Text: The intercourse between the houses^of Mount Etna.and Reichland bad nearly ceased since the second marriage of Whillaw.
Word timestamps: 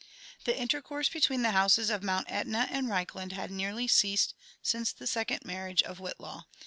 The 0.45 0.57
intercourse 0.57 1.09
between 1.09 1.43
the 1.43 1.49
houses^of 1.49 2.01
Mount 2.01 2.25
Etna.and 2.27 2.89
Reichland 2.89 3.35
bad 3.35 3.51
nearly 3.51 3.87
ceased 3.87 4.33
since 4.63 4.91
the 4.91 5.05
second 5.05 5.45
marriage 5.45 5.83
of 5.83 5.99
Whillaw. 5.99 6.45